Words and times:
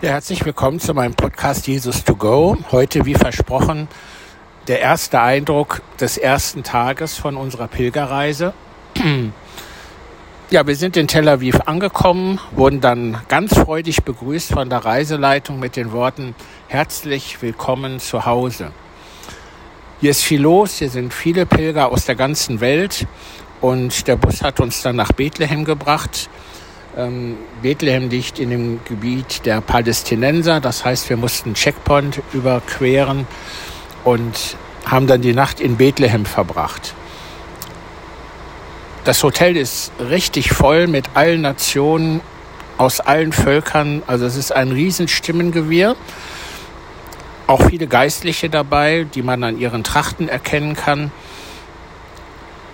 Ja, 0.00 0.10
herzlich 0.10 0.44
willkommen 0.44 0.78
zu 0.78 0.94
meinem 0.94 1.14
Podcast 1.14 1.66
Jesus 1.66 2.04
to 2.04 2.14
Go. 2.14 2.56
Heute, 2.70 3.04
wie 3.04 3.14
versprochen, 3.14 3.88
der 4.68 4.78
erste 4.78 5.20
Eindruck 5.20 5.82
des 6.00 6.16
ersten 6.16 6.62
Tages 6.62 7.18
von 7.18 7.36
unserer 7.36 7.66
Pilgerreise. 7.66 8.54
Ja, 10.50 10.64
wir 10.68 10.76
sind 10.76 10.96
in 10.96 11.08
Tel 11.08 11.28
Aviv 11.28 11.62
angekommen, 11.66 12.38
wurden 12.52 12.80
dann 12.80 13.20
ganz 13.26 13.58
freudig 13.58 14.04
begrüßt 14.04 14.52
von 14.52 14.70
der 14.70 14.84
Reiseleitung 14.84 15.58
mit 15.58 15.74
den 15.74 15.90
Worten 15.90 16.36
Herzlich 16.68 17.42
willkommen 17.42 17.98
zu 17.98 18.24
Hause. 18.24 18.70
Hier 20.00 20.12
ist 20.12 20.22
viel 20.22 20.42
los, 20.42 20.78
hier 20.78 20.90
sind 20.90 21.12
viele 21.12 21.44
Pilger 21.44 21.90
aus 21.90 22.04
der 22.04 22.14
ganzen 22.14 22.60
Welt 22.60 23.04
und 23.60 24.06
der 24.06 24.14
Bus 24.14 24.42
hat 24.42 24.60
uns 24.60 24.80
dann 24.80 24.94
nach 24.94 25.10
Bethlehem 25.10 25.64
gebracht. 25.64 26.30
Ähm, 26.98 27.36
Bethlehem 27.62 28.10
liegt 28.10 28.40
in 28.40 28.50
dem 28.50 28.80
Gebiet 28.84 29.46
der 29.46 29.60
Palästinenser, 29.60 30.60
das 30.60 30.84
heißt, 30.84 31.08
wir 31.08 31.16
mussten 31.16 31.54
Checkpoint 31.54 32.20
überqueren 32.32 33.28
und 34.02 34.56
haben 34.84 35.06
dann 35.06 35.22
die 35.22 35.32
Nacht 35.32 35.60
in 35.60 35.76
Bethlehem 35.76 36.26
verbracht. 36.26 36.94
Das 39.04 39.22
Hotel 39.22 39.56
ist 39.56 39.92
richtig 40.00 40.50
voll 40.50 40.88
mit 40.88 41.10
allen 41.14 41.42
Nationen, 41.42 42.20
aus 42.78 42.98
allen 42.98 43.32
Völkern. 43.32 44.02
Also 44.08 44.26
es 44.26 44.36
ist 44.36 44.52
ein 44.52 44.72
Riesenstimmengewirr. 44.72 45.94
Auch 47.46 47.62
viele 47.68 47.86
Geistliche 47.86 48.50
dabei, 48.50 49.06
die 49.14 49.22
man 49.22 49.44
an 49.44 49.58
ihren 49.58 49.84
Trachten 49.84 50.28
erkennen 50.28 50.74
kann. 50.74 51.12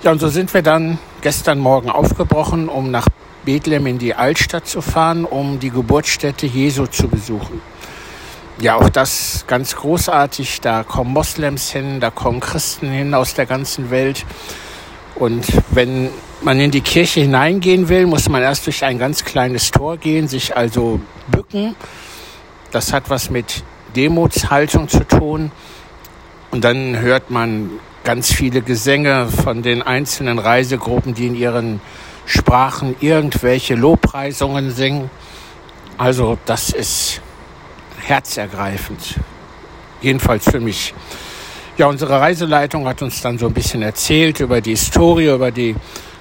Ja, 0.02 0.12
und 0.12 0.18
so 0.18 0.28
sind 0.28 0.52
wir 0.54 0.62
dann 0.62 0.98
gestern 1.20 1.58
Morgen 1.58 1.91
aufgebrochen, 1.91 2.68
um 2.68 2.91
nach 2.91 3.06
Bethlehem 3.44 3.86
in 3.86 3.98
die 3.98 4.14
Altstadt 4.14 4.66
zu 4.66 4.80
fahren, 4.80 5.24
um 5.24 5.60
die 5.60 5.70
Geburtsstätte 5.70 6.46
Jesu 6.46 6.86
zu 6.86 7.08
besuchen. 7.08 7.60
Ja, 8.60 8.76
auch 8.76 8.88
das 8.88 9.44
ganz 9.46 9.74
großartig. 9.74 10.60
Da 10.60 10.84
kommen 10.84 11.12
Moslems 11.12 11.70
hin, 11.70 12.00
da 12.00 12.10
kommen 12.10 12.41
Christen 12.41 12.88
hin 12.88 13.14
aus 13.14 13.34
der 13.34 13.46
ganzen 13.46 13.91
Welt. 13.91 14.24
Und 15.16 15.46
wenn 15.70 16.10
man 16.42 16.60
in 16.60 16.70
die 16.70 16.80
Kirche 16.80 17.20
hineingehen 17.20 17.88
will, 17.88 18.06
muss 18.06 18.28
man 18.28 18.42
erst 18.42 18.66
durch 18.66 18.84
ein 18.84 18.98
ganz 18.98 19.24
kleines 19.24 19.70
Tor 19.70 19.97
gehen, 19.97 20.28
sich 20.28 20.56
also 20.56 21.00
bücken. 21.28 21.74
Das 22.70 22.92
hat 22.92 23.10
was 23.10 23.30
mit 23.30 23.62
Demutshaltung 23.97 24.88
zu 24.88 25.06
tun. 25.06 25.50
Und 26.50 26.62
dann 26.64 27.00
hört 27.00 27.30
man 27.30 27.70
ganz 28.04 28.32
viele 28.32 28.62
Gesänge 28.62 29.28
von 29.28 29.62
den 29.62 29.82
einzelnen 29.82 30.38
Reisegruppen, 30.38 31.14
die 31.14 31.26
in 31.26 31.34
ihren 31.34 31.80
Sprachen 32.27 32.97
irgendwelche 33.00 33.75
Lobpreisungen 33.75 34.70
singen. 34.70 35.11
Also 35.98 36.39
das 36.47 36.70
ist 36.70 37.20
herzergreifend. 38.00 39.20
Jedenfalls 40.00 40.50
für 40.50 40.61
mich. 40.61 40.94
Ja, 41.77 41.86
unsere 41.86 42.20
Reiseleitung 42.20 42.86
hat 42.86 43.03
uns 43.03 43.20
dann 43.20 43.39
so 43.39 43.47
ein 43.47 43.53
bisschen 43.53 43.83
erzählt 43.83 44.41
über 44.41 44.61
die 44.61 44.70
Historie, 44.70 45.28
über 45.28 45.50
die 45.50 45.75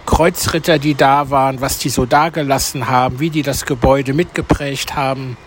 Kreuzritter, 0.05 0.79
die 0.79 0.95
da 0.95 1.29
waren, 1.29 1.61
was 1.61 1.77
die 1.77 1.89
so 1.89 2.05
dagelassen 2.05 2.89
haben, 2.89 3.19
wie 3.19 3.29
die 3.29 3.41
das 3.41 3.65
Gebäude 3.65 4.13
mitgeprägt 4.13 4.95
haben. 4.95 5.37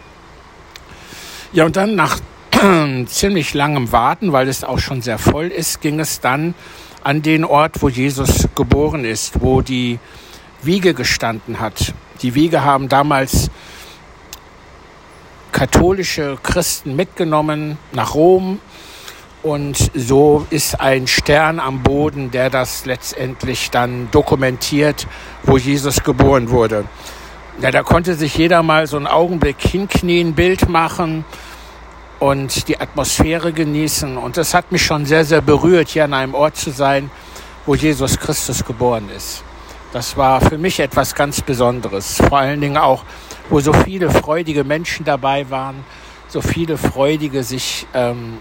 Ja, 1.52 1.64
und 1.64 1.76
dann 1.76 1.94
nach 1.94 2.20
ziemlich 3.06 3.54
langem 3.54 3.92
Warten, 3.92 4.32
weil 4.32 4.48
es 4.48 4.64
auch 4.64 4.78
schon 4.78 5.02
sehr 5.02 5.18
voll 5.18 5.48
ist, 5.48 5.80
ging 5.80 6.00
es 6.00 6.20
dann 6.20 6.54
an 7.02 7.22
den 7.22 7.44
Ort, 7.44 7.82
wo 7.82 7.88
Jesus 7.88 8.48
geboren 8.54 9.04
ist, 9.04 9.40
wo 9.40 9.60
die 9.60 9.98
Wiege 10.66 10.94
gestanden 10.94 11.60
hat. 11.60 11.94
Die 12.22 12.34
Wiege 12.34 12.64
haben 12.64 12.88
damals 12.88 13.50
katholische 15.52 16.36
Christen 16.42 16.96
mitgenommen 16.96 17.78
nach 17.92 18.14
Rom 18.14 18.60
und 19.46 19.92
so 19.94 20.44
ist 20.50 20.80
ein 20.80 21.06
Stern 21.06 21.60
am 21.60 21.84
Boden, 21.84 22.32
der 22.32 22.50
das 22.50 22.84
letztendlich 22.84 23.70
dann 23.70 24.10
dokumentiert, 24.10 25.06
wo 25.44 25.56
Jesus 25.56 26.02
geboren 26.02 26.50
wurde. 26.50 26.84
Ja, 27.60 27.70
da 27.70 27.84
konnte 27.84 28.14
sich 28.14 28.36
jeder 28.36 28.64
mal 28.64 28.88
so 28.88 28.96
einen 28.96 29.06
Augenblick 29.06 29.60
hinknien, 29.60 30.34
Bild 30.34 30.68
machen 30.68 31.24
und 32.18 32.66
die 32.66 32.80
Atmosphäre 32.80 33.52
genießen. 33.52 34.16
Und 34.16 34.36
das 34.36 34.52
hat 34.52 34.72
mich 34.72 34.84
schon 34.84 35.06
sehr, 35.06 35.24
sehr 35.24 35.42
berührt, 35.42 35.90
hier 35.90 36.04
an 36.04 36.14
einem 36.14 36.34
Ort 36.34 36.56
zu 36.56 36.70
sein, 36.70 37.10
wo 37.66 37.76
Jesus 37.76 38.18
Christus 38.18 38.64
geboren 38.64 39.08
ist. 39.16 39.44
Das 39.92 40.16
war 40.16 40.40
für 40.40 40.58
mich 40.58 40.80
etwas 40.80 41.14
ganz 41.14 41.40
Besonderes. 41.40 42.16
Vor 42.28 42.38
allen 42.38 42.60
Dingen 42.60 42.76
auch, 42.76 43.04
wo 43.48 43.60
so 43.60 43.72
viele 43.72 44.10
freudige 44.10 44.64
Menschen 44.64 45.04
dabei 45.04 45.48
waren, 45.50 45.84
so 46.28 46.40
viele 46.40 46.76
freudige 46.76 47.42
sich 47.42 47.86
ähm, 47.94 48.38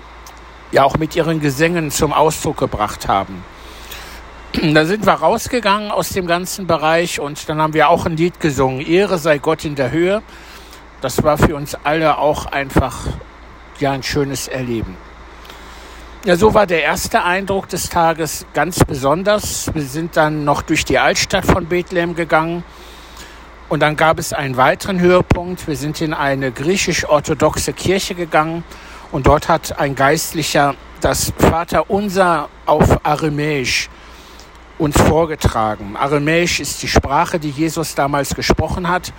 ja 0.72 0.84
auch 0.84 0.98
mit 0.98 1.16
ihren 1.16 1.40
Gesängen 1.40 1.92
zum 1.92 2.14
Ausdruck 2.14 2.58
gebracht 2.58 3.08
haben. 3.08 3.44
Da 4.74 4.86
sind 4.86 5.06
wir 5.06 5.14
rausgegangen 5.14 5.92
aus 5.92 6.10
dem 6.10 6.28
ganzen 6.28 6.66
Bereich 6.66 7.20
und 7.20 7.48
dann 7.50 7.62
haben 7.62 7.74
wir 7.74 7.90
auch 7.90 8.06
ein 8.06 8.18
Lied 8.18 8.40
gesungen, 8.40 8.82
Ehre 8.82 9.18
sei 9.18 9.38
Gott 9.38 9.66
in 9.66 9.76
der 9.76 9.92
Höhe. 9.92 10.22
Das 11.02 11.24
war 11.24 11.38
für 11.38 11.56
uns 11.56 11.76
alle 11.84 12.18
auch 12.18 12.46
einfach 12.48 13.06
ja 13.80 13.92
ein 13.92 14.02
schönes 14.02 14.48
Erleben. 14.48 14.96
Ja, 16.26 16.36
so 16.36 16.56
war 16.56 16.66
der 16.66 16.82
erste 16.82 17.24
Eindruck 17.24 17.70
des 17.70 17.90
Tages 17.90 18.48
ganz 18.56 18.84
besonders. 18.84 19.70
Wir 19.76 19.84
sind 19.84 20.18
dann 20.18 20.44
noch 20.44 20.64
durch 20.64 20.84
die 20.84 20.98
Altstadt 20.98 21.46
von 21.46 21.68
Bethlehem 21.68 22.16
gegangen 22.16 22.64
und 23.70 23.80
dann 23.82 23.96
gab 23.96 24.18
es 24.18 24.34
einen 24.34 24.58
weiteren 24.58 25.00
Höhepunkt. 25.00 25.68
Wir 25.68 25.78
sind 25.78 26.02
in 26.02 26.16
eine 26.16 26.52
griechisch-orthodoxe 26.52 27.74
Kirche 27.74 28.16
gegangen 28.16 28.64
und 29.12 29.28
dort 29.28 29.50
hat 29.50 29.78
ein 29.78 29.94
Geistlicher 29.94 30.74
das 31.00 31.32
Vaterunser 31.38 32.50
auf 32.66 33.06
Aramäisch 33.06 33.92
uns 34.80 35.00
vorgetragen. 35.00 35.96
Aramäisch 35.96 36.60
ist 36.60 36.82
die 36.82 36.88
Sprache, 36.88 37.38
die 37.38 37.52
Jesus 37.52 37.94
damals 37.94 38.34
gesprochen 38.34 38.90
hat. 38.90 39.14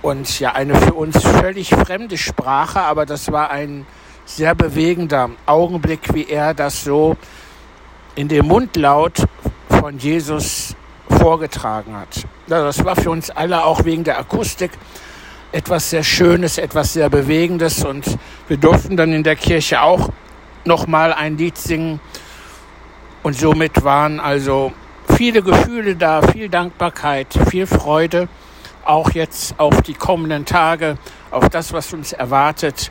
Und 0.00 0.40
ja, 0.40 0.52
eine 0.52 0.76
für 0.76 0.94
uns 0.94 1.22
völlig 1.22 1.68
fremde 1.68 2.16
Sprache, 2.16 2.80
aber 2.80 3.04
das 3.04 3.30
war 3.30 3.50
ein 3.50 3.84
sehr 4.24 4.54
bewegender 4.54 5.30
Augenblick, 5.46 6.14
wie 6.14 6.26
er 6.28 6.54
das 6.54 6.84
so 6.84 7.16
in 8.14 8.28
dem 8.28 8.46
Mundlaut 8.46 9.24
von 9.68 9.98
Jesus 9.98 10.76
vorgetragen 11.08 11.96
hat. 11.96 12.26
Das 12.46 12.84
war 12.84 12.96
für 12.96 13.10
uns 13.10 13.30
alle 13.30 13.64
auch 13.64 13.84
wegen 13.84 14.04
der 14.04 14.18
Akustik 14.18 14.72
etwas 15.52 15.90
sehr 15.90 16.02
Schönes, 16.02 16.58
etwas 16.58 16.92
sehr 16.94 17.10
Bewegendes. 17.10 17.84
Und 17.84 18.04
wir 18.48 18.56
durften 18.56 18.96
dann 18.96 19.12
in 19.12 19.22
der 19.22 19.36
Kirche 19.36 19.82
auch 19.82 20.10
nochmal 20.64 21.12
ein 21.12 21.36
Lied 21.36 21.58
singen. 21.58 22.00
Und 23.22 23.36
somit 23.36 23.84
waren 23.84 24.18
also 24.18 24.72
viele 25.16 25.42
Gefühle 25.42 25.94
da, 25.96 26.22
viel 26.22 26.48
Dankbarkeit, 26.48 27.28
viel 27.48 27.66
Freude, 27.66 28.28
auch 28.84 29.10
jetzt 29.12 29.54
auf 29.58 29.82
die 29.82 29.94
kommenden 29.94 30.44
Tage, 30.44 30.98
auf 31.30 31.48
das, 31.48 31.72
was 31.72 31.92
uns 31.92 32.12
erwartet, 32.12 32.90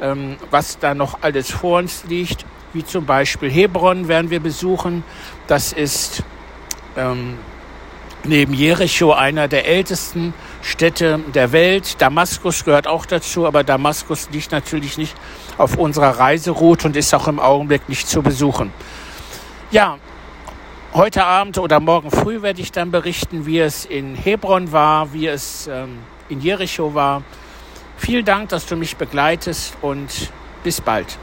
ähm, 0.00 0.36
was 0.50 0.78
da 0.78 0.94
noch 0.94 1.18
alles 1.22 1.50
vor 1.50 1.78
uns 1.78 2.04
liegt, 2.08 2.44
wie 2.72 2.84
zum 2.84 3.06
Beispiel 3.06 3.50
Hebron 3.50 4.08
werden 4.08 4.30
wir 4.30 4.40
besuchen. 4.40 5.04
Das 5.46 5.72
ist 5.72 6.22
ähm, 6.96 7.38
neben 8.24 8.54
Jericho 8.54 9.12
einer 9.12 9.48
der 9.48 9.66
ältesten 9.66 10.34
Städte 10.62 11.20
der 11.34 11.52
Welt. 11.52 12.00
Damaskus 12.00 12.64
gehört 12.64 12.86
auch 12.86 13.06
dazu, 13.06 13.46
aber 13.46 13.64
Damaskus 13.64 14.28
liegt 14.30 14.52
natürlich 14.52 14.98
nicht 14.98 15.14
auf 15.58 15.76
unserer 15.76 16.18
Reiseroute 16.18 16.88
und 16.88 16.96
ist 16.96 17.14
auch 17.14 17.28
im 17.28 17.38
Augenblick 17.38 17.88
nicht 17.88 18.08
zu 18.08 18.22
besuchen. 18.22 18.72
Ja, 19.70 19.98
heute 20.94 21.24
Abend 21.24 21.58
oder 21.58 21.80
morgen 21.80 22.10
früh 22.10 22.42
werde 22.42 22.60
ich 22.60 22.72
dann 22.72 22.90
berichten, 22.90 23.46
wie 23.46 23.60
es 23.60 23.84
in 23.84 24.14
Hebron 24.14 24.72
war, 24.72 25.12
wie 25.12 25.26
es 25.26 25.68
ähm, 25.68 25.98
in 26.28 26.40
Jericho 26.40 26.94
war. 26.94 27.22
Vielen 28.00 28.24
Dank, 28.24 28.48
dass 28.48 28.64
du 28.64 28.76
mich 28.76 28.96
begleitest 28.96 29.76
und 29.82 30.32
bis 30.64 30.80
bald. 30.80 31.18